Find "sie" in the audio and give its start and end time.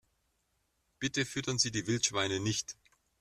1.59-1.69